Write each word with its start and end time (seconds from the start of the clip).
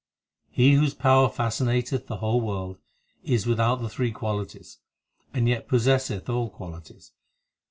8 0.53 0.55
He 0.55 0.73
whose 0.73 0.95
power 0.95 1.29
fascinateth 1.29 2.07
the 2.07 2.17
whole 2.17 2.41
world, 2.41 2.79
Is 3.23 3.45
without 3.45 3.83
the 3.83 3.87
three 3.87 4.11
qualities, 4.11 4.79
and 5.31 5.47
yet 5.47 5.67
possesseth 5.67 6.27
all 6.27 6.49
qualities. 6.49 7.11